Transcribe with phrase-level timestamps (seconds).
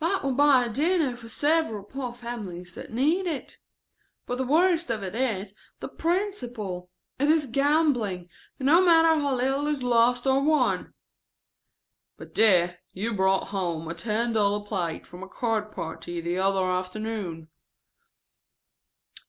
[0.00, 3.58] "That would buy a dinner for several poor families that need it;
[4.26, 8.28] but the worst of it is the principle; it is gambling,
[8.58, 10.94] no matter how little is lost or won."
[12.16, 16.68] "But, dear, you brought home a ten dollar plate from a card party the other
[16.68, 17.46] afternoon."